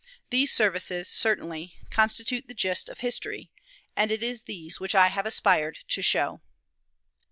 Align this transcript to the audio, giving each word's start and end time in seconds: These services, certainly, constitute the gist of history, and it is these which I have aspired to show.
These 0.31 0.51
services, 0.51 1.07
certainly, 1.07 1.75
constitute 1.91 2.47
the 2.47 2.55
gist 2.55 2.89
of 2.89 3.01
history, 3.01 3.51
and 3.95 4.11
it 4.11 4.23
is 4.23 4.41
these 4.41 4.79
which 4.79 4.95
I 4.95 5.09
have 5.09 5.27
aspired 5.27 5.77
to 5.89 6.01
show. 6.01 6.41